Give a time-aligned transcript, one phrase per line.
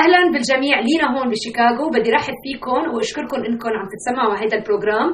[0.00, 0.76] أهلا بالجميع.
[0.88, 1.84] لينا هون بشيكاغو.
[1.90, 5.08] بدي رحب فيكم وأشكركم إنكم عم تتسمعوا هذا البروجرام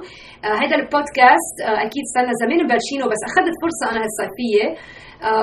[0.45, 4.77] آه هذا البودكاست آه أكيد صرنا زمان مبلشينه بس أخذت فرصة أنا هالصيفيه آه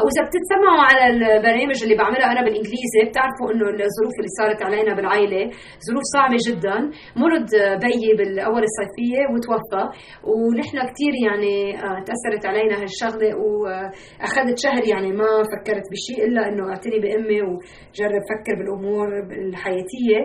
[0.03, 5.43] وإذا بتتسمعوا على البرامج اللي بعملها أنا بالإنجليزي بتعرفوا إنه الظروف اللي صارت علينا بالعائله
[5.87, 6.77] ظروف صعبة جدا.
[7.23, 7.47] مرض
[7.85, 9.83] بيي بالأول الصيفية وتوفى
[10.31, 11.55] ونحن كثير يعني
[11.85, 18.23] آه تأثرت علينا هالشغلة وأخذت شهر يعني ما فكرت بشيء إلا إنه أعتني بأمي وجرب
[18.31, 19.07] فكر بالأمور
[19.47, 20.19] الحياتية.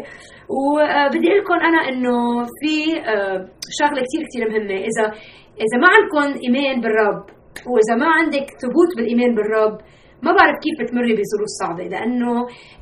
[0.57, 2.16] وبدي أقول لكم أنا إنه
[2.61, 2.75] في
[3.12, 3.39] آه
[3.80, 4.75] شغلة كثير كثير مهمة.
[4.90, 5.04] إذا
[5.64, 9.79] إذا ما عندكم ايمان بالرب وإذا ما عندك ثبوت بالإيمان بالرب
[10.22, 12.34] ما بعرف كيف بتمري بظروف صعبة لأنه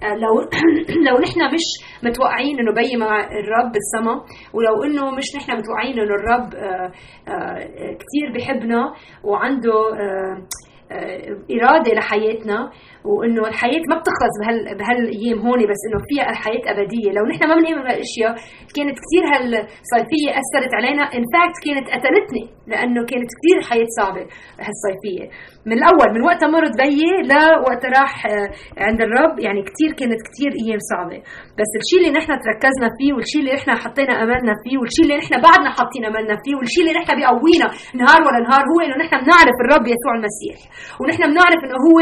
[0.02, 0.34] لو
[1.08, 1.66] لو نحن مش
[2.02, 6.50] متوقعين إنه بي مع الرب بالسما ولو إنه مش نحن متوقعين إنه الرب
[8.00, 8.94] كثير بحبنا
[9.24, 9.72] وعنده
[11.50, 12.70] إرادة لحياتنا
[13.04, 17.10] وإنه الحياة ما بتخلص بهال بهالأيام هون بس إنه فيها الحياة أبدية.
[17.16, 18.32] لو نحن ما بنؤمن بهالأشياء
[18.76, 21.04] كانت كثير هالصيفية أثرت علينا.
[21.16, 24.24] إن فاكت كانت قتلتني لأنه كانت كثير الحياة صعبة
[24.66, 25.26] هالصيفية.
[25.68, 28.14] من الأول من وقت مرض بيي لوقت راح
[28.86, 31.18] عند الرب يعني كثير كانت كثير أيام صعبة.
[31.58, 35.34] بس الشيء اللي نحن تركزنا فيه والشيء اللي نحن حطينا أملنا فيه والشيء اللي نحن
[35.46, 37.68] بعدنا حاطين أملنا فيه والشيء اللي نحن بيقوينا
[38.00, 40.56] نهار ولا نهار هو إنه نحن بنعرف الرب يسوع المسيح.
[41.00, 41.98] ونحن بنعرف إنه هو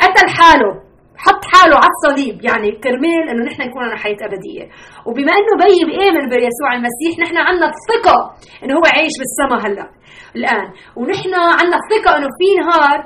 [0.00, 0.72] قتل حاله
[1.16, 2.44] حط حاله على الصليب.
[2.44, 4.64] يعني كرمال إنه نحن يكون لنا حياة أبدية.
[5.06, 8.16] وبما إنه بي بيامن بيسوع المسيح نحن عندنا الثقة
[8.64, 9.90] إنه هو عايش بالسما هلأ.
[10.36, 10.66] الآن.
[10.96, 12.98] ونحن عندنا الثقة إنه في نهار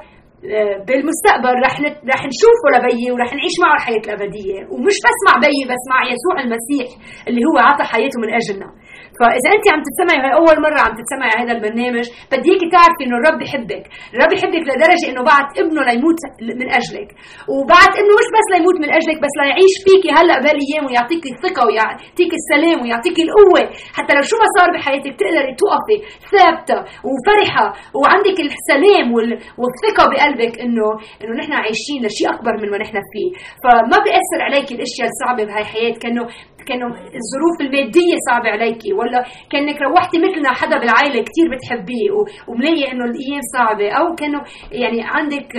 [0.88, 1.74] بالمستقبل رح
[2.12, 4.58] رح نشوفه لبيي ورح نعيش معه الحياة الأبدية.
[4.72, 6.88] ومش بس مع بيي بس مع يسوع المسيح
[7.28, 8.68] اللي هو عطى حياته من أجلنا.
[9.18, 13.16] فإذا أنت عم تتسمعي هاي أول مرة عم تتسمعي هذا البرنامج بدي إياكي تعرفي إنه
[13.20, 13.84] الرب بحبك.
[14.14, 16.20] الرب بحبك لدرجة إنه بعت ابنه ليموت
[16.60, 17.08] من أجلك.
[17.54, 22.36] وبعت ابنه مش بس ليموت من أجلك بس ليعيش فيكي هلأ بهالايام ويعطيكي الثقة ويعطيكي
[22.42, 23.62] السلام ويعطيكي القوة.
[23.96, 25.96] حتى لو شو ما صار بحياتك تقدري توقفي
[26.32, 27.66] ثابتة وفرحة
[27.98, 29.06] وعندك السلام
[29.60, 30.02] والثقة
[30.64, 30.88] إنه
[31.22, 33.30] إنه نحن عايشين لشيء أكبر من ما نحن فيه.
[33.62, 35.94] فما بيأثر عليكي الأشياء الصعبة بهاي الحياة.
[36.02, 36.24] كأنه
[36.68, 36.86] كأنه
[37.20, 42.08] الظروف المادية صعبة عليكي ولا كأنك روحتي مثلنا حدا بالعائلة كثير بتحبيه
[42.48, 43.88] وملاقي إنه الأيام صعبة.
[43.98, 44.40] أو كأنه
[44.82, 45.50] يعني عندك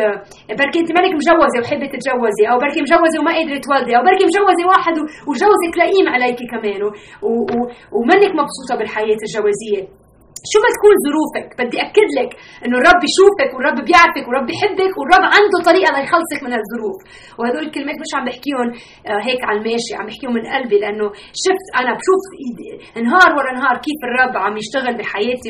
[0.60, 2.44] بركي أنت مالك مجوزة وحبي تتجوزي.
[2.52, 3.94] أو بركي مجوزة وما قادرة تولدي.
[3.98, 4.96] أو بركي مجوزة واحد
[5.30, 6.82] وجوزك لئيم عليكي كمان.
[7.96, 10.07] ومنك مبسوطة بالحياة الجوازية.
[10.52, 12.32] شو ما تكون ظروفك؟ بدي أكد لك
[12.64, 16.98] إنه الرب بيشوفك والرب بيعرفك والرب بيحبك والرب عنده طريقة ليخلصك من هالظروف
[17.38, 18.68] وهدول الكلمات مش عم بحكيهم
[19.28, 21.08] هيك على الماشي عم بحكيهم من قلبي لأنه
[21.46, 22.24] شفت أنا بشوف
[23.08, 25.50] نهار ورا نهار كيف الرب عم يشتغل بحياتي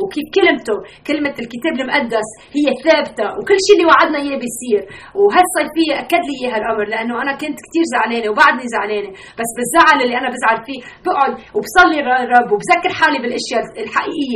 [0.00, 0.76] وكيف كلمته
[1.08, 4.82] كلمة الكتاب المقدس هي ثابتة وكل شيء اللي وعدنا إياه بيصير.
[5.20, 9.10] وهالصيفيه أكد لي إياها الأمر لأنه أنا كنت كثير زعلانة وبعدني زعلانة.
[9.38, 13.62] بس بالزعل اللي أنا بزعل فيه بقعد وبصلي الرب وبذكر حالي بالأشياء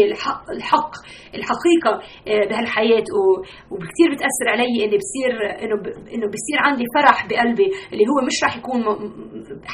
[0.04, 0.92] الحقيقيه الحق, الحق
[1.34, 1.92] الحقيقة
[2.50, 3.04] بهالحياة.
[3.70, 5.30] وكثير بتأثر علي إني بصير
[5.62, 5.76] إنه
[6.14, 8.80] إنه بصير عندي فرح بقلبي اللي هو مش راح يكون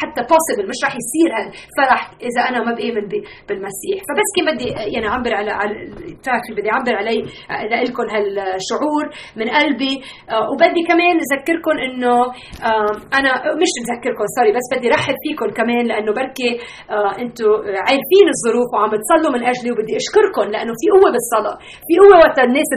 [0.00, 3.08] حتى possible مش راح يصير هالفرح إذا أنا ما بآمن
[3.48, 3.96] بالمسيح.
[4.06, 5.52] فبس كان بدي يعني أعبر على
[6.18, 7.18] بتعرفي بدي أعبر علي
[7.88, 9.04] لكم هالشعور
[9.36, 9.94] من قلبي.
[10.52, 12.14] وبدي كمان أذكركم إنه
[13.18, 13.30] أنا
[13.62, 16.50] مش أذكركم sorry بس بدي رحب فيكم كمان لأنه بركي
[17.22, 17.50] أنتم
[17.86, 21.56] عارفين الظروف وعم تصلوا من أجلي وبدي اشكركم لأنه في قوة بالصلاة.
[21.88, 22.68] في قوة وقت الناس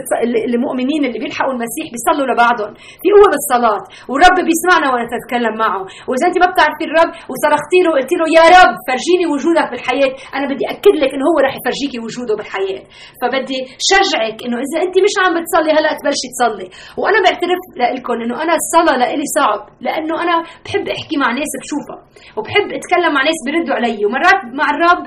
[0.54, 2.72] المؤمنين اللي بيلحقوا المسيح بيصلوا لبعضهم.
[3.02, 3.80] في قوة بالصلاة.
[4.10, 5.82] والرب بيسمعنا وأنا تتكلم معه.
[6.08, 10.12] وإذا أنت ما بتعرفي الرب وصرختي له قلت له يا رب فرجيني وجودك بالحياة.
[10.36, 12.82] أنا بدي أكد لك إنه هو رح يفرجيكي وجوده بالحياة.
[13.20, 13.58] فبدي
[13.90, 16.68] شجعك إنه إذا أنت مش عم بتصلي هلأ تبلشي تصلي.
[17.00, 17.62] وأنا بعترف
[17.96, 19.60] لكم إنه أنا الصلاة لإلي صعب.
[19.86, 21.98] لأنه أنا بحب أحكي مع ناس بشوفها.
[22.36, 23.98] وبحب أتكلم مع ناس بيردوا علي.
[24.06, 25.04] ومرات مع الرب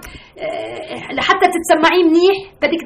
[1.18, 2.81] لحتى تتسمعيه منيح بدك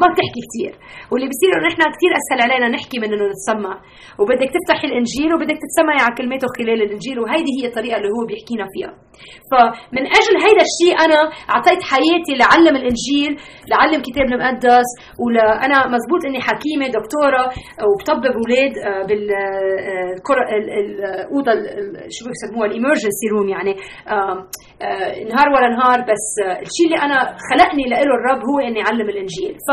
[0.00, 0.72] ما تحكي كثير
[1.10, 3.74] واللي بصير إنه نحن كثير أسهل علينا نحكي من إنه نتسمع.
[4.20, 8.66] وبدك تفتحي الإنجيل وبدك تتسمعي على كلماته خلال الإنجيل وهيدي هي الطريقة اللي هو بيحكينا
[8.74, 8.92] فيها.
[9.50, 11.20] فمن أجل هيدا الشيء أنا
[11.54, 13.32] أعطيت حياتي لعلم الإنجيل
[13.72, 14.88] لعلم كتاب المقدس
[15.22, 17.42] ولا أنا مزبوط إني حكيمة دكتورة
[17.86, 18.74] وبطبب أولاد
[19.08, 19.24] بال
[20.58, 21.52] الاوضه
[22.14, 23.74] شو بيسموها الإمرجنسي روم يعني.
[25.30, 26.26] نهار ورا نهار بس
[26.66, 27.18] الشيء اللي أنا
[27.48, 29.54] خلقني له الرب هو إني أعلم الإنجيل.
[29.66, 29.68] ف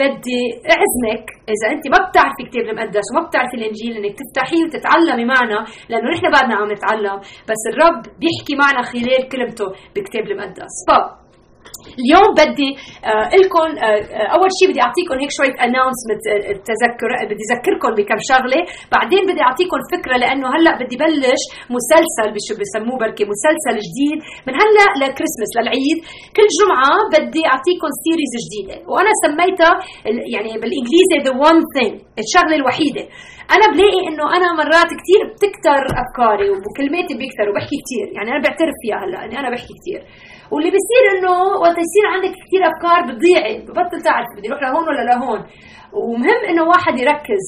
[0.00, 0.42] بدي
[0.74, 5.58] أعزمك إذا أنت ما بتعرفي كتاب المقدس وما بتعرفي الإنجيل إنك تفتحيه وتتعلمي معنا
[5.88, 7.18] لأنه نحن بعدنا عم نتعلم
[7.50, 10.74] بس الرب بيحكي معنا خلال كلمته بكتاب المقدس.
[10.88, 10.90] ف
[12.00, 12.70] اليوم بدي
[13.10, 16.22] آه لكم آه, آه، أول شيء بدي اعطيكم هيك شوية announcement
[16.70, 18.60] تذكر بدي اذكركم بكم شغلة.
[18.94, 21.42] بعدين بدي اعطيكم فكرة لأنه هلأ بدي بلش
[21.76, 22.28] مسلسل
[22.60, 25.98] بسموه بركي مسلسل جديد من هلأ لكريسماس للعيد.
[26.36, 29.72] كل جمعة بدي اعطيكم series جديدة وأنا سميتها
[30.34, 33.04] يعني بالإنجليزي the one thing الشغلة الوحيدة.
[33.54, 38.76] أنا بلاقي إنه أنا مرات كثير بتكتر أفكاري وكلماتي بيكتروا وبحكي كثير يعني أنا بعترف
[38.82, 40.00] فيها هلأ إني أنا بحكي كثير
[40.52, 45.04] واللي بيصير إنه وقت يصير عندك كثير أفكار بتضيعي ببطل تعرف بدي أروح لهون ولا
[45.10, 45.40] لهون.
[45.98, 47.44] ومهم إنه واحد يركز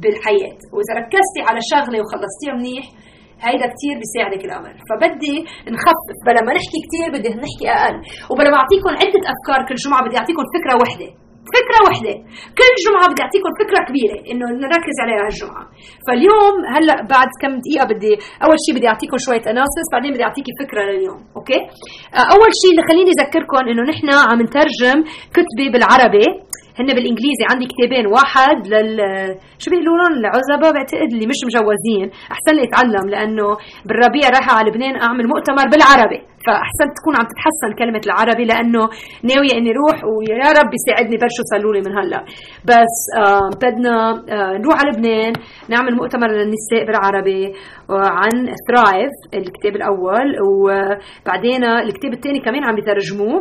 [0.00, 0.58] بالحياة.
[0.74, 2.84] وإذا ركزتي على شغلة وخلصتيها منيح
[3.46, 4.74] هيدا كثير بيساعدك الأمر.
[4.88, 5.34] فبدي
[5.74, 7.96] نخفف بلا ما نحكي كثير بدي نحكي أقل.
[8.30, 11.23] وبلا ما اعطيكم عدة أفكار كل جمعة بدي اعطيكم فكرة وحدة.
[11.56, 12.14] فكرة وحده
[12.58, 15.64] كل جمعة بدي أعطيكم فكرة كبيرة إنه نركز عليها هالجمعة.
[16.06, 18.12] فاليوم هلأ بعد كم دقيقة بدي
[18.44, 21.60] أول شيء بدي أعطيكم شوية اناسس بعدين بدي أعطيكي فكرة لليوم أوكي؟
[22.18, 24.98] آه، أول شيء خليني أذكركم إنه نحن عم نترجم
[25.36, 26.26] كتبة بالعربي.
[26.78, 28.98] هن بالإنجليزي عندي كتابين واحد لل
[29.62, 32.06] شو بيقولوا لهم العزبه بعتقد اللي مش مجوزين.
[32.34, 33.46] أحسن لي اتعلم لأنه
[33.86, 36.20] بالربيع رايحه على لبنان أعمل مؤتمر بالعربي.
[36.46, 38.82] فاحسن تكون عم تتحسن كلمة العربي لأنه
[39.30, 42.20] ناوية إني أروح ويا رب يساعدني بلشوا صلوا لي من هلأ.
[42.70, 43.96] بس آه بدنا
[44.34, 45.32] آه نروح على لبنان
[45.68, 47.52] نعمل مؤتمر للنساء بالعربي
[47.90, 48.34] عن
[48.68, 53.38] ثرايف الكتاب الأول وبعدين الكتاب الثاني كمان عم بيترجموه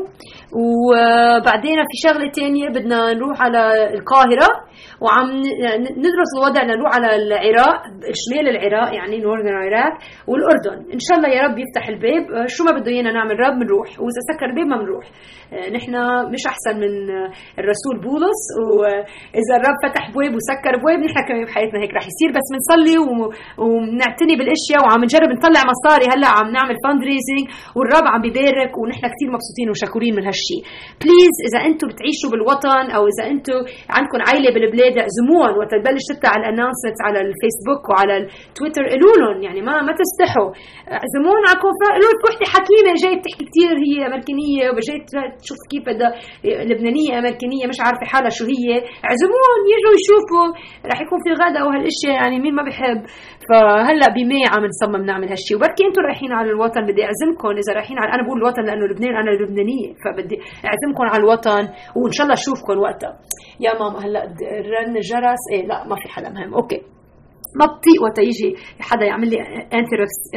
[0.63, 3.61] وبعدين في شغلة ثانية بدنا نروح على
[3.93, 4.49] القاهرة
[5.01, 5.27] وعم
[6.03, 7.77] ندرس الوضع لنروح على العراق
[8.21, 9.93] شمال العراق يعني نورثern العراق
[10.27, 10.77] والأردن.
[10.93, 12.47] إن شاء الله يا رب يفتح الباب.
[12.47, 15.05] شو ما بده ايانا نعمل رب بنروح وإذا سكر الباب ما بنروح.
[15.53, 15.93] آه، نحن
[16.33, 16.93] مش أحسن من
[17.61, 18.41] الرسول بولس
[18.79, 22.29] وإذا الرب فتح بواب وسكر بواب نحن كمان بحياتنا هيك رح يصير.
[22.37, 22.95] بس بنصلي
[23.61, 26.05] وبنعتني بالأشياء وعم نجرب نطلع مصاري.
[26.13, 27.45] هلأ عم نعمل fundraising
[27.77, 30.61] والرب عم بيبارك ونحن كثير مبسوطين وشكورين من هالشيء
[31.01, 33.59] please إذا أنتم بتعيشوا بالوطن أو إذا أنتم
[33.95, 39.37] عندكم عائله بالبلاد اعزموهم وقت تبلش تطلع ال announcement على الفيسبوك وعلى التويتر قولوا لهم.
[39.45, 40.49] يعني ما ما تستحوا.
[40.97, 44.97] اعزموهم على conference قولوا وحده حكيمه جاي بتحكي كثير هي أمريكانية وجاي
[45.43, 45.85] تشوف كيف
[46.69, 48.69] لبنانية أمريكانية مش عارفة حالها شو هي.
[49.07, 50.47] اعزموهم يجوا يشوفوا
[50.91, 52.99] رح يكون في غدا وهالاشياء يعني مين ما بحب.
[53.49, 57.47] فهلأ ب May عم نصمم نعمل هالشيء وبركي أنتم رايحين على الوطن بدي أعزمكم.
[57.61, 60.37] إذا رايحين على أنا بقول الوطن لأنه لبنان أنا لبنانية فبدي
[60.69, 61.63] أعزمكم على الوطن
[61.99, 63.13] وإن شاء الله أشوفكم وقتها.
[63.65, 64.21] يا ماما هلأ
[64.73, 66.53] رن الجرس إيه لا ما في حدا مهم.
[66.53, 66.81] okay.
[67.59, 68.49] ما بطيق وقت يجي
[68.89, 69.37] حدا يعمل لي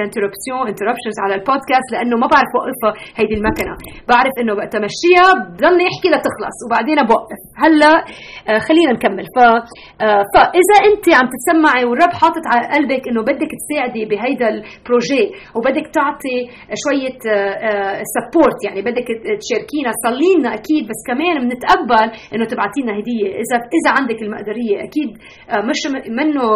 [0.05, 3.75] interruption interruptions على البودكاست لأنه ما بعرف وقفها هيدي المكنة.
[4.13, 7.41] بعرف إنه وقت امشيها بضلني أحكي لتخلص وبعدين بوقف.
[7.63, 7.95] هلأ
[8.49, 9.27] آه خلينا نكمل.
[9.37, 14.63] ف آه فاذا أنت عم تسمعي والرب حاطط على قلبك إنه بدك تساعدي بهيدا ال
[14.63, 15.25] project
[15.57, 16.39] وبدك تعطي
[16.83, 17.19] شوية
[18.15, 19.09] support آه يعني بدك
[19.43, 23.29] تشاركينا صلي لنا أكيد بس كمان بنتقبل إنه تبعتي لنا هدية.
[23.43, 25.11] اذا إذا عندك المقدرية أكيد
[25.71, 25.81] مش
[26.19, 26.47] منه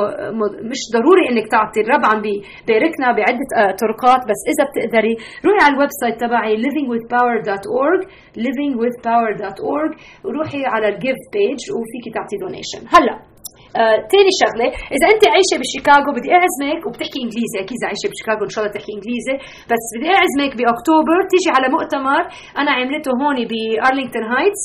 [0.70, 5.14] مش ضروري إنك تعطي الرب عم بيباركنا بعدة آه، طرقات بس إذا بتقدري
[5.46, 8.00] روحي على ال website تبعي livingwithpower.org
[8.44, 9.90] livingwithpower.org
[10.24, 13.29] وروحي على الجيف بيج وفيكي تعطي donation هلأ!
[13.76, 18.42] آه، تاني شغلة إذا أنت عايشة بشيكاغو بدي أعزمك وبتحكي إنجليزي أكيد إذا عايشة بشيكاغو
[18.48, 19.36] إن شاء الله تحكي إنجليزي
[19.70, 22.22] بس بدي أعزمك بأكتوبر تيجي على مؤتمر
[22.60, 24.64] أنا عملته هون بأرلينغتون هايتس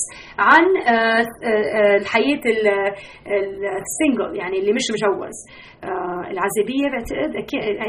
[0.50, 2.44] عن آه، آه، الحياة
[3.86, 5.38] ال single يعني اللي مش مجوز.
[6.34, 7.34] العزوبية بعتقد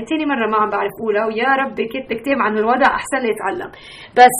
[0.08, 3.70] تاني مرة ما عم بعرف أقولها ويا رب كتب كتاب عن الوضع أحسن لي أتعلم.
[4.20, 4.38] بس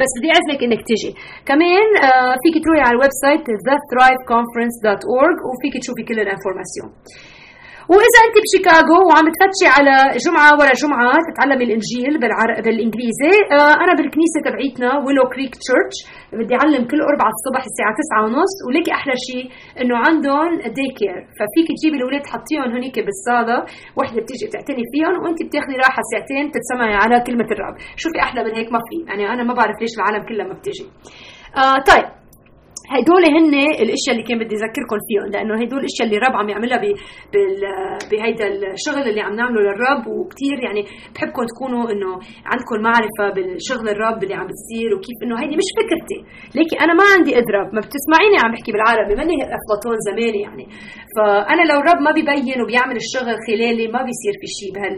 [0.00, 1.12] بس بدي أعزمك إنك تجي
[1.50, 1.88] كمان
[2.42, 6.90] فيك تروحي على ال website thethriveconference.org وفيك تشوفي كل ال information.
[7.92, 9.94] وإذا أنت بشيكاغو وعم تفتشي على
[10.24, 12.50] جمعة ورا جمعة تتعلمي الإنجيل بالعر...
[12.64, 15.96] بالإنجليزي آه أنا بالكنيسة تبعيتنا ويلو كريك تشيرش
[16.38, 19.44] بدي أعلم كل أربعة الصبح الساعة 9 ونص وليكي أحلى شيء
[19.80, 23.56] إنه عندهم دي كير ففيك تجيبي الأولاد تحطيهم هنيك بالصالة
[23.98, 27.76] وحدة بتيجي بتعتني فيهم وانت بتاخذي راحة ساعتين تتسمعي على كلمة الرب.
[28.02, 28.96] شوفي أحلى من هيك؟ ما في.
[29.08, 30.86] يعني أنا ما بعرف ليش العالم كلها ما بتيجي.
[31.62, 32.23] آه طيب.
[32.90, 36.78] هدول هن الاشياء اللي كان بدي أذكركم فيهم لأنه هدول الاشياء اللي الرب عم يعملها
[38.10, 40.82] بهيدا الشغل اللي عم نعمله للرب وكثير يعني
[41.14, 42.10] بحبكم تكونوا إنه
[42.50, 46.18] عندكم معرفة بالشغل الرب اللي عم بتصير وكيف إنه هيدي مش فكرتي.
[46.56, 50.64] ليكي أنا ما عندي اضرب ما بتسمعيني عم بحكي بالعربي ماني أفلاطون زماني يعني.
[51.14, 54.96] فأنا لو الرب ما بيبين وبيعمل الشغل خلالي ما بيصير في شيء بهال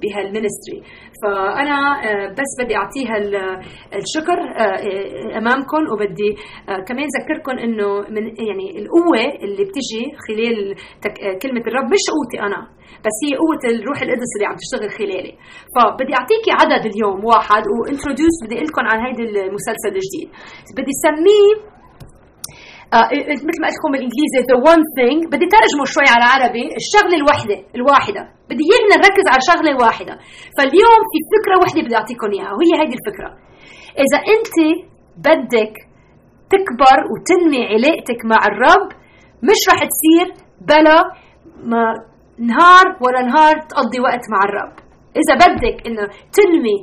[0.00, 0.78] بهال ministry
[1.20, 3.16] فأنا آه، بس بدي أعطيها
[4.00, 6.30] الشكر آه، أمامكم وبدي
[6.68, 10.58] آه، كمان أذكركم إنه من يعني القوة اللي بتجي خلال
[11.04, 11.16] تك...
[11.42, 12.60] كلمة الرب مش قوتي أنا
[13.04, 15.32] بس هي قوة الروح القدس اللي عم تشتغل خلالي.
[15.74, 20.28] فبدي أعطيكي عدد اليوم واحد و introduce بدي أقول لكم عن هيدي المسلسل الجديد.
[20.78, 21.52] بدي سميه
[22.96, 23.08] آه
[23.48, 25.18] مثل ما قلت لكم بالإنجليزي the one thing.
[25.32, 28.22] بدي ترجمه شوي على العربي الشغلة الوحدة الواحدة.
[28.50, 30.14] بدي ايانا نركز على شغلة واحدة.
[30.56, 33.30] فاليوم في فكرة وحدة بدي أعطيكم إياها وهي هيدي الفكرة.
[34.04, 34.56] إذا أنت
[35.28, 35.74] بدك
[36.54, 38.88] تكبر وتنمي علاقتك مع الرب
[39.48, 40.26] مش رح تصير
[40.68, 40.98] بلا
[41.70, 41.82] ما
[42.38, 44.72] نهار ولا نهار تقضي وقت مع الرب.
[45.20, 46.04] إذا بدك إنه
[46.36, 46.76] تنمي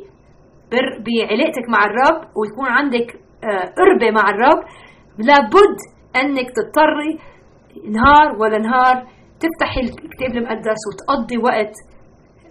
[1.05, 3.07] بعلاقتك مع الرب ويكون عندك
[3.43, 4.63] آه، قربة مع الرب
[5.17, 5.77] لابد
[6.15, 7.11] إنك تضطري
[7.91, 8.95] نهار ولا نهار
[9.39, 11.73] تفتحي الكتاب المقدس وتقضي وقت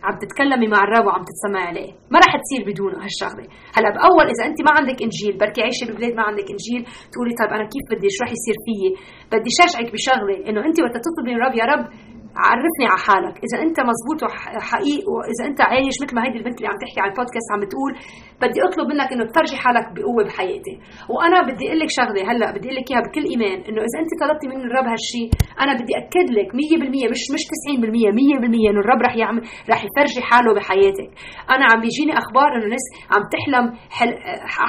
[0.07, 1.91] عم تتكلمي مع الرب وعم تتسمعي عليه.
[2.13, 3.47] ما رح تصير بدون هالشغلة.
[3.77, 7.51] هلا بأول إذا انت ما عندك إنجيل بركي عايشه ببلاد ما عندك إنجيل تقولي طيب
[7.57, 8.89] أنا كيف بدي شو رح يصير فيي؟
[9.33, 11.85] بدي شجعك بشغلة إنه انت وقت تطلبي من الرب يا رب
[12.47, 13.35] عرفني على حالك.
[13.47, 17.11] إذا أنت مزبوط وحقيقي وإذا أنت عايش مثل ما هيدي البنت اللي عم تحكي على
[17.13, 17.93] البودكاست عم بتقول
[18.43, 20.75] بدي أطلب منك إنه تفرجي حالك بقوة بحياتي
[21.13, 24.13] وأنا بدي أقول لك شغلة هلأ بدي أقول لك إياها بكل إيمان إنه إذا أنت
[24.23, 25.29] طلبتي من الرب هالشيء
[25.63, 27.89] أنا بدي أكد لك 100% مش مش 90%
[28.41, 29.43] 100% إنه الرب رح يعمل
[29.73, 31.11] رح يفرجي حاله بحياتك.
[31.55, 33.65] أنا عم بيجيني أخبار إنه ناس عم تحلم
[33.97, 34.11] حل...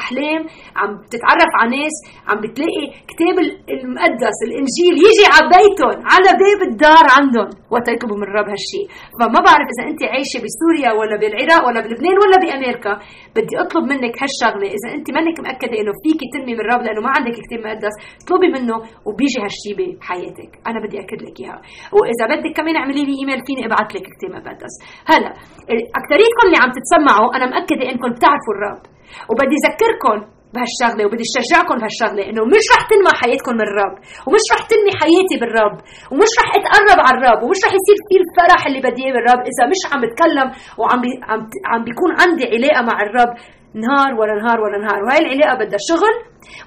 [0.01, 0.41] أحلام
[0.79, 1.95] عم تتعرف على ناس
[2.27, 3.35] عم بتلاقي كتاب
[3.75, 7.49] المقدس الإنجيل يجي على بيتهم على باب الدار عندهم.
[7.73, 8.85] وقت يطلبوا من الرب هالشيء.
[9.19, 12.93] فما بعرف إذا انت عايشة بسوريا ولا بالعراق ولا بلبنان ولا بأمريكا.
[13.35, 14.67] بدي أطلب منك هالشغلة.
[14.77, 18.47] إذا انت منك مأكدة إنه فيكي تنمي من الرب لأنه ما عندك كتاب مقدس اطلبي
[18.55, 18.75] منه
[19.07, 20.51] وبيجي هالشيء بحياتك.
[20.69, 21.61] أنا بدي أكد لك إياها.
[21.95, 24.73] وإذا بدك كمان اعملي لي إيميل فيني أبعث لك كتاب مقدس.
[25.11, 25.31] هلا
[25.99, 28.81] اكثريتكم اللي عم تتسمعوا أنا مأكدة إنكم بتعرفوا الرب.
[29.29, 30.17] وبدي أذكركم
[30.53, 33.95] بهالشغلة وبدي أشجعكم بهالشغلة إنه مش رح تنمى حياتكم من الرب
[34.27, 35.75] ومش رح تنمي حياتي بالرب
[36.11, 39.63] ومش رح أتقرب على الرب ومش رح يصير في الفرح اللي بدي إياه بالرب إذا
[39.71, 40.47] مش عم بتكلم
[40.79, 41.39] وعم بي عم
[41.71, 43.31] عم بيكون عندي علاقة مع الرب
[43.85, 44.99] نهار ورا نهار ورا نهار.
[45.05, 46.15] وهي العلاقة بدها شغل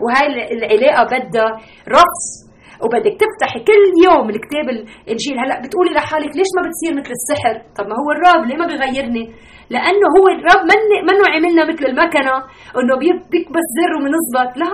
[0.02, 0.24] وهي
[0.56, 1.48] العلاقة بدها
[1.98, 2.24] رقص.
[2.84, 5.38] وبدك تفتحي كل يوم الكتاب الإنجيل.
[5.42, 9.24] هلأ بتقولي لحالك ليش ما بتصير مثل السحر؟ طب ما هو الرب ليه ما بيغيرني.
[9.74, 12.34] لأنه هو الرب من منه عملنا مثل المكنة.
[12.78, 12.94] إنه
[13.32, 14.70] بيكبس زر وبنظبط لا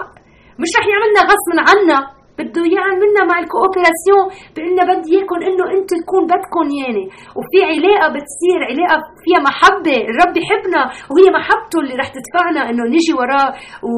[0.62, 2.17] مش رح يعملنا غصب عنا.
[2.38, 7.04] بده يعملنا مع الكوبراسيون بقلنا بدي إياكم إنه أنتم تكون بدكم يعني.
[7.38, 13.12] وفي علاقة بتصير علاقة فيها محبة الرب يحبنا وهي محبته اللي رح تدفعنا إنه نيجي
[13.20, 13.48] وراه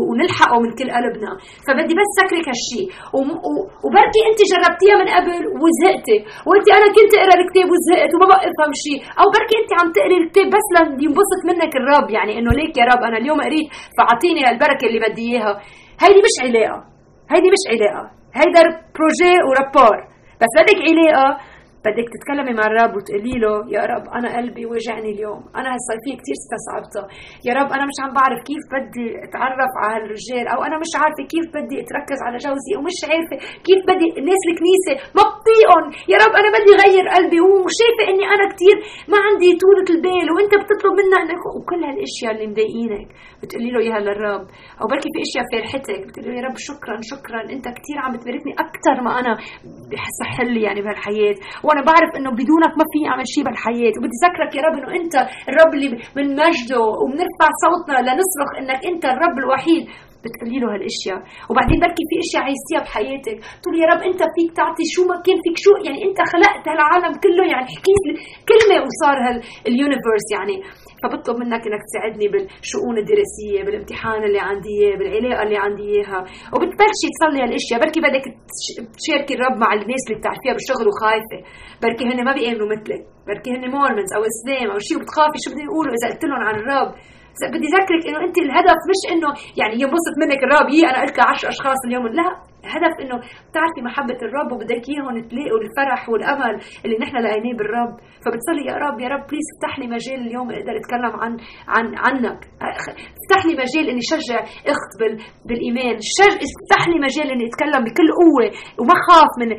[0.09, 1.31] ونلحقه من كل قلبنا.
[1.67, 2.87] فبدي بس سكرك هالشيء
[3.85, 5.33] وبركي أنت جربتيها من قبل
[5.63, 6.19] وزهقتي.
[6.47, 10.17] وقلتي أنا كنت أقرأ الكتاب وزهقت وما بقى افهم شيء أو بركي أنت عم تقري
[10.23, 10.67] الكتاب بس
[11.01, 12.09] لينبسط منك الرب.
[12.17, 13.67] يعني إنه ليك يا رب أنا اليوم قريت
[13.97, 15.53] فأعطيني هالبركة اللي بدي إياها.
[16.03, 16.79] هيدي مش علاقة.
[17.33, 18.11] هيدي مش علاقة.
[18.35, 18.63] هيدا
[18.95, 19.97] بروجي ورابور
[20.41, 21.39] بس بدك علاقة
[21.87, 25.41] بدك تتكلمي مع الرب وتقولي له يا رب أنا قلبي وجعني اليوم.
[25.59, 27.05] أنا هالصيفيه كثير استصعبتها
[27.47, 31.23] يا رب أنا مش عم بعرف كيف بدي أتعرف على هالرجال أو أنا مش عارفة
[31.33, 36.33] كيف بدي أتركز على جوزي ومش عارفة كيف بدي الناس الكنيسة ما بطيقهم يا رب
[36.41, 38.77] أنا بدي غير قلبي وشايفه إني أنا كثير
[39.13, 43.09] ما عندي طولة البال وأنت بتطلب منا انك وكل هالأشياء اللي مضايقينك.
[43.43, 44.45] بتقولي له اياها للرب
[44.81, 46.01] أو بركي في أشياء فرحتك.
[46.07, 47.41] بتقولي له يا رب شكرا شكرا.
[47.55, 49.33] أنت كثير عم بتباركني أكثر ما أنا
[50.55, 51.37] لي يعني بهالحياة.
[51.65, 55.15] وأنا بعرف إنه بدونك ما في أعمل شيء بالحياة وبدي ذكرك يا رب إنه أنت
[55.51, 59.85] الرب اللي بنمجده وبنرفع صوتنا لنصرخ إنك أنت الرب الوحيد.
[60.25, 61.19] بتقولي له هالأشياء.
[61.51, 63.37] وبعدين بركي في أشياء عايزتيها بحياتك.
[63.63, 65.57] تقول يا رب أنت فيك تعطي شو ما كان فيك.
[65.65, 67.69] شو يعني أنت خلقت هالعالم كله يعني.
[67.77, 68.05] حكيت
[68.51, 70.57] كلمة وصار هال universe يعني.
[71.03, 76.21] فبطلب منك إنك تساعدني بالشؤون الدراسية بالامتحان اللي عندي إياه بالعلاقة اللي عندي إياها.
[76.55, 77.79] وبتبلشي تصلي هالأشياء.
[77.83, 78.25] بركي بدك
[78.99, 81.39] تشاركي الرب مع الناس اللي بتعرفيها بالشغل وخايفة.
[81.83, 83.03] بركي هن ما بيأمنوا مثلك.
[83.29, 86.57] بركي هن Mormons أو اسلام أو شيء وبتخافي شو بدهم يقولوا إذا قلت لهم عن
[86.63, 86.91] الرب.
[87.55, 89.31] بدي أذكرك إنه أنت الهدف مش إنه
[89.61, 90.69] يعني ينبسط منك الرب.
[90.75, 92.07] يي أنا قلت 10 أشخاص اليوم.
[92.07, 92.50] لا.
[92.65, 93.17] هدف إنه
[93.51, 97.93] بتعرفي محبة الرب وبدك إياهم تلاقوا الفرح والأمل اللي نحن لقيناه بالرب.
[98.25, 101.33] فبتصلي يا رب يا رب please افتح لي مجال اليوم أقدر أتكلم عن
[101.75, 102.41] عن عنك.
[103.21, 104.39] افتح لي مجال إني شجع
[104.75, 105.15] أخت بال
[105.49, 105.97] بالإيمان.
[106.19, 108.47] شج افتح لي مجال إني أتكلم بكل قوة
[108.81, 109.51] وما خاف من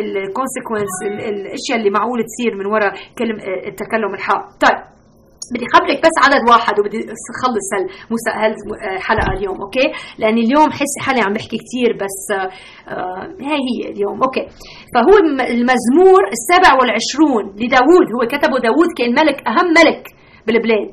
[0.00, 0.94] ال consequences
[1.32, 4.44] الأشياء اللي معقول تصير من وراء كلمة التكلم الحق.
[4.64, 4.99] طيب.
[5.54, 6.98] بدي خبرك بس عدد واحد وبدي
[7.34, 7.68] اخلص
[8.40, 9.86] هالحلقه اليوم أوكي؟
[10.18, 14.44] لأن اليوم حس حالي عم بحكي كثير بس آه هي اليوم أوكي؟
[14.94, 15.14] فهو
[15.54, 20.02] المزمور السابع والعشرون لداوود هو كتبه داوود كان ملك أهم ملك
[20.46, 20.90] بالبلاد.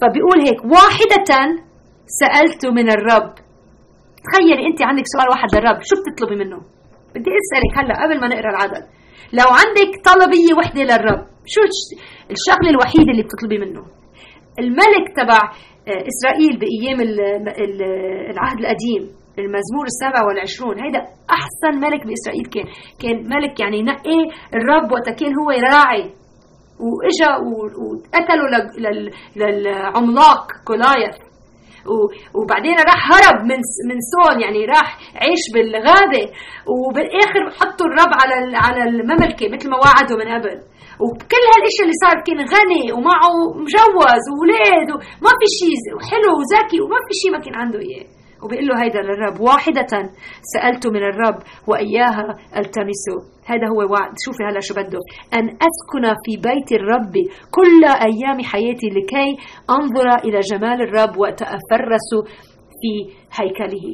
[0.00, 1.30] فبيقول هيك واحدة
[2.20, 3.30] سألت من الرب.
[4.26, 6.58] تخيلي أنت عندك سؤال واحد للرب شو بتطلبي منه؟
[7.14, 8.84] بدي أسألك هلأ قبل ما نقرأ العدد.
[9.32, 11.60] لو عندك طلبية وحدة للرب شو
[12.30, 13.97] الشغلة الوحيدة اللي بتطلبي منه؟
[14.58, 15.40] الملك تبع
[15.88, 17.00] آه، إسرائيل بأيام
[18.30, 20.84] العهد القديم المزمور السابع والعشرون.
[20.84, 21.00] هيدا
[21.30, 22.64] أحسن ملك بإسرائيل كان.
[23.02, 24.20] كان ملك يعني نقي
[24.54, 26.04] الرب وقت كان هو راعي.
[26.84, 28.48] وإجا وقتلوا
[29.36, 31.16] للعملاق كولايف.
[32.36, 36.24] وبعدين راح هرب من من سول يعني راح عيش بالغابة.
[36.72, 40.62] وبالآخر حطوا الرب على على المملكة مثل ما وعدوا من قبل.
[41.02, 45.76] وكل هالاشياء اللي صار كان غني ومعه مجوز واولاد وما في شيء
[46.10, 48.06] حلو وذكي وما في شيء ما كان عنده إياه.
[48.42, 49.40] وبيقول له هيدا للرب.
[49.40, 49.92] واحدة
[50.52, 51.38] سألت من الرب
[51.68, 52.26] وإياها
[52.56, 53.04] التمس
[53.50, 54.98] هذا هو وعد شوفي هلا شو بده.
[55.36, 57.14] أن أسكن في بيت الرب
[57.56, 59.30] كل أيام حياتي لكي
[59.70, 62.08] أنظر إلى جمال الرب وأتفرس
[62.80, 62.92] في
[63.38, 63.86] هيكله.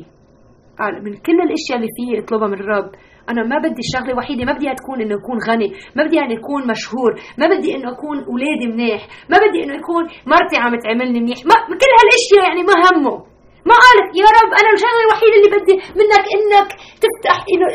[1.04, 2.90] من كل الأشياء اللي فيه اطلبها من الرب
[3.30, 6.66] أنا ما بدي الشغلة الوحيدة ما بدي تكون إنه يكون غني ما بدي إنه يكون
[6.66, 11.38] مشهور ما بدي إنه يكون أولادي منيح ما بدي إنه يكون مرتي عم تعملني منيح.
[11.50, 13.34] ما كل هالإشياء يعني ما همه.
[13.70, 16.68] ما قال يا رب أنا الشغلة الوحيدة اللي بدي منك إنك
[17.04, 17.66] تفتح إنه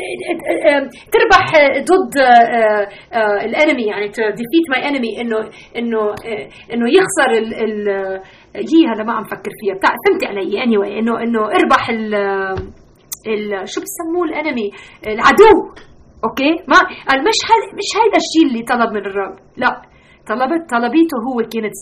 [1.14, 1.46] تربح
[1.92, 2.88] ضد آه،
[3.18, 5.40] آه، ال enemy يعني defeat my enemy إنه
[5.78, 7.90] إنه آه، إنه يخسر ال ال
[8.90, 9.76] هلا ما عم فكر فيها.
[10.08, 12.16] فهمتي علي؟ any anyway إنه إنه اربح ال
[13.66, 14.70] شو بسموه ال enemy؟
[15.08, 15.54] العدو.
[16.26, 19.36] أوكي؟ ما قال مش هذا مش هيدا الشيء اللي طلب من الرب.
[19.58, 19.82] لا.
[20.28, 21.76] طلبت طلبيته هو كانت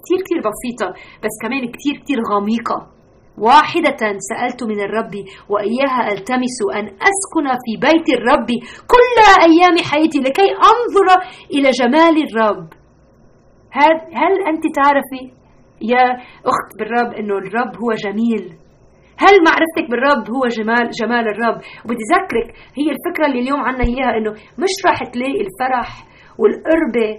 [0.00, 0.88] كثير كثير بسيطة
[1.22, 2.78] بس كمان كثير كثير غميقة.
[3.38, 5.14] واحدة سألت من الرب
[5.48, 8.48] وإياها ألتمس أن أسكن في بيت الرب
[8.92, 9.16] كل
[9.48, 11.08] أيام حياتي لكي أنظر
[11.54, 12.68] إلى جمال الرب.
[13.70, 15.22] هل, هل أنت تعرفي
[15.82, 16.04] يا
[16.46, 18.58] أخت بالرب أنه الرب هو جميل؟
[19.24, 22.48] هل معرفتك بالرب هو جمال جمال الرب؟ وبدي ذكرك
[22.78, 25.88] هي الفكرة اللي اليوم عنا إياها أنه مش راح تلاقي الفرح
[26.38, 27.10] والقربة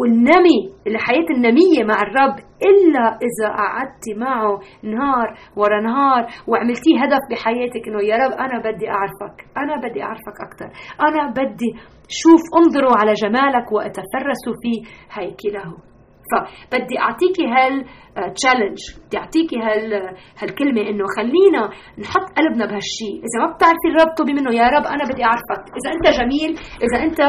[0.00, 2.36] والنمي الحياة النمية مع الرب
[2.70, 8.86] إلا إذا قعدت معه نهار ورا نهار وعملتيه هدف بحياتك إنه يا رب أنا بدي
[8.90, 10.68] أعرفك أنا بدي أعرفك أكثر
[11.08, 11.70] أنا بدي
[12.08, 14.72] شوف انظروا على جمالك وأتفرس في
[15.12, 15.89] هيكله
[16.30, 17.74] فبدي أعطيكي هال
[18.34, 19.86] تشالنج بدي أعطيكي هال
[20.40, 21.62] هالكلمة إنه خلينا
[21.98, 25.62] نحط قلبنا بهالشيء إذا ما بتعرفي الرب طلبي منه يا رب أنا بدي أعرفك.
[25.78, 26.50] إذا أنت جميل
[26.86, 27.20] إذا أنت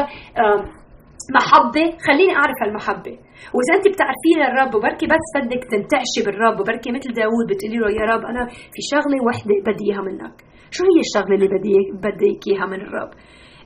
[1.38, 3.14] محبة خليني أعرف هالمحبة.
[3.54, 8.04] وإذا أنت بتعرفين الرب وبركي بس بدك تنتعشي بالرب وبركي مثل داوود بتقولي له يا
[8.12, 8.42] رب أنا
[8.74, 10.36] في شغلة وحدة بدي إياها منك.
[10.70, 11.74] شو هي الشغلة اللي بدي
[12.04, 13.10] بدك إياها من الرب؟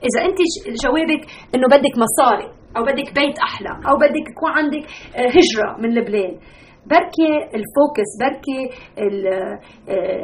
[0.07, 0.39] إذا أنت
[0.83, 1.23] جوابك
[1.55, 2.56] إنه بدك مصاري.
[2.77, 4.83] أو بدك بيت أحلى أو بدك يكون عندك
[5.15, 6.37] آه، هجرة من لبنان.
[6.91, 8.61] بركي الفوكس بركي
[8.99, 9.59] آه،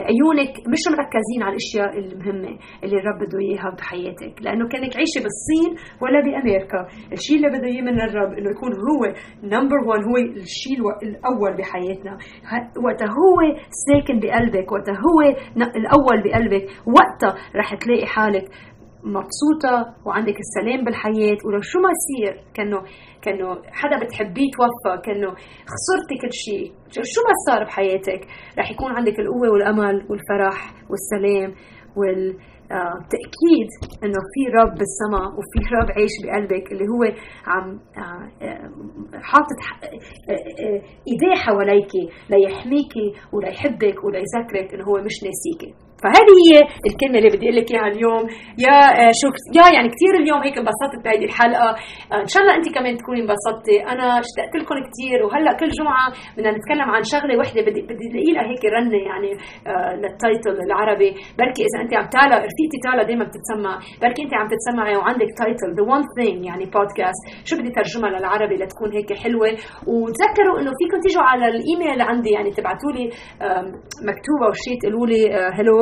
[0.10, 4.34] عيونك مش مركزين على الأشياء المهمة اللي الرب بده إياها بحياتك.
[4.42, 6.80] لأنه كأنك عايشة بالصين ولا بأمريكا.
[7.12, 9.02] الشيء اللي بده إياه من الرب إنه يكون هو
[9.44, 12.14] نمبر 1 هو الشيء الأول بحياتنا.
[12.86, 13.38] وقتها هو
[13.88, 15.20] ساكن بقلبك وقتها هو
[15.80, 16.66] الأول بقلبك.
[16.98, 18.46] وقتها رح تلاقي حالك
[19.04, 21.38] مبسوطة وعندك السلام بالحياة.
[21.46, 22.82] ولو شو ما يصير كأنه
[23.22, 25.32] كأنه حدا بتحبيه توفى كأنه
[25.72, 26.72] خسرتي كل شيء.
[26.90, 28.28] شو ما صار بحياتك
[28.60, 31.56] رح يكون عندك القوة والأمل والفرح والسلام
[31.98, 33.70] والتأكيد
[34.04, 37.04] إنه في رب بالسماء وفي رب عايش بقلبك اللي هو
[37.48, 38.70] عم آه، آه،
[39.22, 39.60] حاطط
[40.30, 41.92] آه، إيديه حواليك
[42.30, 45.74] ليحميكي وليحبك وليذكرك إنه هو مش ناسيكي.
[46.04, 46.56] فهذه هي
[46.90, 48.24] الكلمة اللي بدي أقول لك إياها اليوم.
[48.66, 51.70] يا آه، شو يا يعني كثير اليوم هيك انبسطت بهذه الحلقة.
[52.14, 53.78] آه، إن شاء الله انت كمان تكوني انبسطتي.
[53.94, 58.32] أنا اشتقت لكم كثير وهلأ كل جمعة بدنا نتكلم عن شغلة وحدة بدي بدي الاقي
[58.36, 59.32] لها هيك رنة يعني
[59.72, 61.10] آه، لل title العربي.
[61.40, 63.74] بركي إذا انت عم تعلى رفيقتي تعلى دائما بتتسمع.
[64.04, 68.56] بركي انت عم تتسمعي وعندك title The One Thing يعني بودكاست شو بدي ترجمها للعربي
[68.62, 69.50] لتكون هيك حلوة؟
[69.92, 73.06] وتذكروا إنه فيكم تيجوا على الإيميل عندي يعني تبعتوا لي
[74.10, 75.22] مكتوبة وشي تقولوا لي
[75.58, 75.78] hello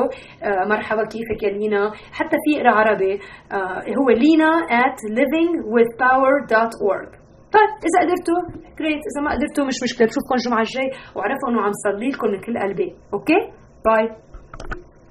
[0.69, 3.13] مرحبا كيفك يا لينا؟ حتى في اقرا عربي
[3.51, 4.49] آه، هو لينا
[4.83, 7.09] at livingwithpower.org
[7.55, 8.39] طيب إذا قدرتوا
[8.79, 12.39] great إذا ما قدرتوا مش مشكلة بشوفكم الجمعة الجاي وعرفوا إنه عم صلي لكم من
[12.45, 12.89] كل قلبي.
[13.13, 13.39] okay؟
[13.85, 14.05] bye